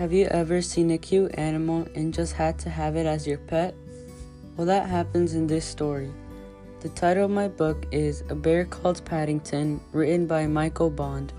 Have 0.00 0.14
you 0.14 0.28
ever 0.28 0.62
seen 0.62 0.92
a 0.92 0.96
cute 0.96 1.34
animal 1.34 1.86
and 1.94 2.14
just 2.14 2.32
had 2.32 2.58
to 2.60 2.70
have 2.70 2.96
it 2.96 3.04
as 3.04 3.26
your 3.26 3.36
pet? 3.36 3.74
Well, 4.56 4.66
that 4.66 4.88
happens 4.88 5.34
in 5.34 5.46
this 5.46 5.66
story. 5.66 6.10
The 6.80 6.88
title 6.88 7.26
of 7.26 7.30
my 7.30 7.48
book 7.48 7.84
is 7.92 8.24
A 8.30 8.34
Bear 8.34 8.64
Called 8.64 9.04
Paddington, 9.04 9.78
written 9.92 10.26
by 10.26 10.46
Michael 10.46 10.88
Bond. 10.88 11.34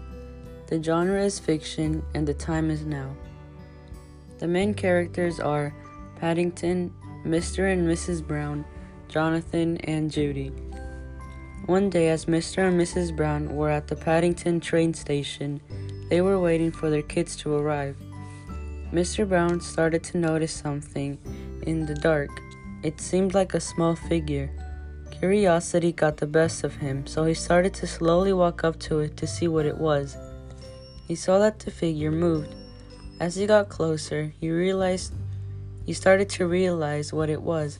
The 0.68 0.84
genre 0.84 1.24
is 1.24 1.39
fiction 1.39 2.04
and 2.14 2.28
the 2.28 2.36
time 2.36 2.70
is 2.70 2.86
now. 2.86 3.16
The 4.38 4.48
main 4.48 4.75
characters 4.75 5.39
are 5.39 5.73
Paddington, 6.18 6.93
Mr. 7.25 7.73
and 7.73 7.88
Mrs. 7.88 8.21
Brown, 8.21 8.64
Jonathan, 9.07 9.78
and 9.86 10.12
Judy. 10.12 10.50
One 11.66 11.89
day, 11.89 12.09
as 12.09 12.25
Mr. 12.25 12.68
and 12.68 12.80
Mrs. 12.80 13.16
Brown 13.16 13.55
were 13.55 13.71
at 13.71 13.88
the 13.88 13.96
Paddington 13.96 14.59
train 14.59 14.94
station, 14.94 15.62
they 16.12 16.22
were 16.22 16.40
waiting 16.40 16.72
for 16.72 16.91
their 16.91 17.02
kids 17.02 17.36
to 17.38 17.55
arrive. 17.55 17.98
Mr. 18.91 19.27
Brown 19.27 19.62
started 19.62 20.04
to 20.04 20.18
notice 20.18 20.52
something 20.52 21.18
in 21.63 21.86
the 21.86 21.95
dark. 21.95 22.41
It 22.84 23.00
seemed 23.00 23.34
like 23.34 23.54
a 23.54 23.59
small 23.62 23.95
figure. 23.95 24.52
Curiosity 25.12 25.94
got 25.94 26.17
the 26.17 26.27
best 26.27 26.66
of 26.66 26.76
him, 26.76 27.08
so 27.08 27.23
he 27.23 27.34
started 27.34 27.73
to 27.76 27.88
slowly 27.88 28.34
walk 28.34 28.66
up 28.66 28.77
to 28.81 29.00
it 29.00 29.16
to 29.16 29.27
see 29.27 29.48
what 29.48 29.66
it 29.66 29.77
was. 29.77 30.17
He 31.08 31.16
saw 31.16 31.40
that 31.40 31.59
the 31.59 31.72
figure 31.72 32.12
moved. 32.12 32.54
As 33.22 33.36
he 33.36 33.45
got 33.45 33.70
closer, 33.70 34.34
he 34.41 34.50
realized 34.50 35.14
he 35.86 35.94
started 35.94 36.28
to 36.31 36.48
realize 36.48 37.14
what 37.14 37.30
it 37.30 37.42
was. 37.42 37.80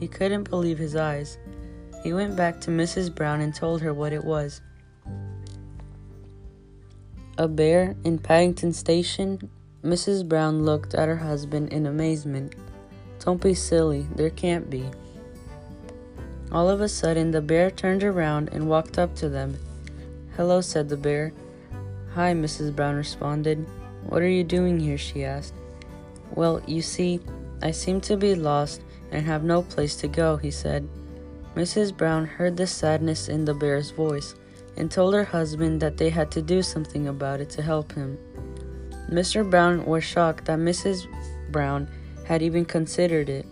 He 0.00 0.06
couldn't 0.06 0.50
believe 0.50 0.76
his 0.76 0.96
eyes. 0.96 1.38
He 2.02 2.12
went 2.12 2.36
back 2.36 2.60
to 2.62 2.70
Mrs. 2.70 3.14
Brown 3.14 3.40
and 3.40 3.54
told 3.54 3.80
her 3.80 3.94
what 3.94 4.12
it 4.12 4.24
was. 4.24 4.60
A 7.38 7.48
bear 7.48 7.96
in 8.04 8.18
Paddington 8.18 8.74
Station? 8.74 9.48
Mrs. 9.84 10.28
Brown 10.28 10.64
looked 10.64 10.94
at 10.94 11.08
her 11.08 11.16
husband 11.16 11.72
in 11.72 11.86
amazement. 11.86 12.54
Don't 13.24 13.42
be 13.42 13.52
silly, 13.52 14.06
there 14.14 14.30
can't 14.30 14.70
be. 14.70 14.88
All 16.52 16.70
of 16.70 16.80
a 16.80 16.88
sudden, 16.88 17.32
the 17.32 17.40
bear 17.40 17.68
turned 17.68 18.04
around 18.04 18.50
and 18.52 18.68
walked 18.68 18.96
up 18.96 19.16
to 19.16 19.28
them. 19.28 19.58
Hello, 20.36 20.60
said 20.60 20.88
the 20.88 20.96
bear. 20.96 21.32
Hi, 22.14 22.32
Mrs. 22.32 22.76
Brown 22.76 22.94
responded. 22.94 23.66
What 24.06 24.22
are 24.22 24.28
you 24.28 24.44
doing 24.44 24.78
here? 24.78 24.98
she 24.98 25.24
asked. 25.24 25.54
Well, 26.34 26.62
you 26.66 26.80
see, 26.80 27.20
I 27.60 27.72
seem 27.72 28.00
to 28.02 28.16
be 28.16 28.36
lost 28.36 28.82
and 29.10 29.26
have 29.26 29.42
no 29.42 29.62
place 29.62 29.96
to 29.96 30.08
go, 30.08 30.36
he 30.36 30.52
said. 30.52 30.88
Mrs. 31.56 31.96
Brown 31.96 32.24
heard 32.24 32.56
the 32.56 32.68
sadness 32.68 33.28
in 33.28 33.44
the 33.44 33.54
bear's 33.54 33.90
voice 33.90 34.36
and 34.76 34.90
told 34.90 35.14
her 35.14 35.24
husband 35.24 35.80
that 35.80 35.96
they 35.96 36.10
had 36.10 36.30
to 36.30 36.40
do 36.40 36.62
something 36.62 37.08
about 37.08 37.40
it 37.40 37.50
to 37.50 37.62
help 37.62 37.92
him. 37.92 38.16
Mr. 39.12 39.48
Brown 39.48 39.84
was 39.84 40.02
shocked 40.02 40.46
that 40.46 40.58
Mrs. 40.58 41.06
Brown 41.50 41.86
had 42.24 42.40
even 42.40 42.64
considered 42.64 43.28
it. 43.28 43.44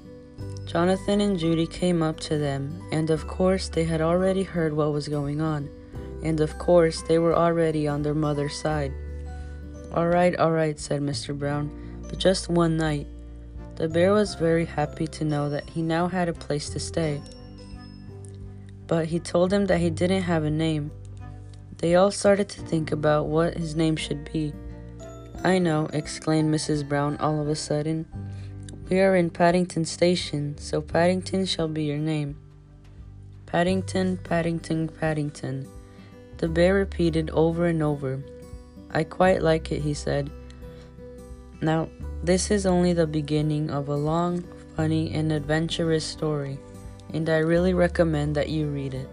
Jonathan 0.65 1.21
and 1.21 1.39
Judy 1.39 1.67
came 1.67 2.03
up 2.03 2.19
to 2.21 2.39
them, 2.39 2.83
and 2.93 3.11
of 3.11 3.27
course 3.27 3.69
they 3.69 3.85
had 3.85 4.01
already 4.01 4.43
heard 4.43 4.73
what 4.73 4.95
was 4.95 5.07
going 5.07 5.43
on, 5.43 5.69
and 6.25 6.41
of 6.41 6.57
course 6.59 7.03
they 7.03 7.19
were 7.19 7.35
already 7.37 7.87
on 7.87 8.01
their 8.01 8.15
mother's 8.15 8.57
side. 8.57 8.91
All 9.93 10.09
right, 10.09 10.35
all 10.37 10.53
right, 10.53 10.81
said 10.81 11.03
Mr. 11.03 11.39
Brown, 11.39 11.71
but 12.09 12.19
just 12.19 12.49
one 12.49 12.79
night. 12.79 13.07
The 13.75 13.89
bear 13.89 14.15
was 14.15 14.37
very 14.37 14.65
happy 14.65 15.07
to 15.09 15.25
know 15.25 15.51
that 15.51 15.69
he 15.69 15.83
now 15.83 16.09
had 16.09 16.31
a 16.31 16.33
place 16.33 16.71
to 16.71 16.81
stay. 16.81 17.21
But 18.87 19.07
he 19.07 19.21
told 19.21 19.51
them 19.51 19.67
that 19.67 19.81
he 19.81 19.91
didn't 19.91 20.23
have 20.23 20.45
a 20.45 20.51
name. 20.51 20.91
They 21.79 21.97
all 21.97 22.11
started 22.11 22.49
to 22.51 22.63
think 22.63 22.93
about 22.93 23.27
what 23.27 23.59
his 23.59 23.77
name 23.77 23.97
should 23.97 24.31
be. 24.33 24.55
I 25.43 25.59
know, 25.59 25.89
exclaimed 25.95 26.55
Mrs. 26.55 26.87
Brown 26.87 27.17
all 27.17 27.41
of 27.41 27.49
a 27.49 27.57
sudden. 27.57 28.07
We 28.91 29.01
are 29.01 29.17
in 29.17 29.31
Paddington 29.31 29.87
Station, 29.87 30.59
so 30.59 30.83
Paddington 30.83 31.47
shall 31.47 31.69
be 31.69 31.85
your 31.85 31.97
name. 31.97 32.37
Paddington, 33.47 34.19
Paddington, 34.19 34.89
Paddington. 34.89 35.67
The 36.37 36.49
bear 36.49 36.75
repeated 36.75 37.31
over 37.31 37.67
and 37.67 37.83
over. 37.83 38.23
I 38.91 39.05
quite 39.05 39.43
like 39.43 39.73
it, 39.73 39.81
he 39.81 39.95
said. 39.95 40.31
Now, 41.63 41.89
this 42.23 42.51
is 42.51 42.67
only 42.67 42.93
the 42.93 43.07
beginning 43.07 43.71
of 43.71 43.89
a 43.89 43.97
long, 43.97 44.45
funny, 44.77 45.11
and 45.15 45.33
adventurous 45.33 46.05
story, 46.05 46.59
and 47.15 47.31
I 47.31 47.39
really 47.39 47.73
recommend 47.73 48.35
that 48.37 48.51
you 48.51 48.69
read 48.69 48.93
it. 48.93 49.09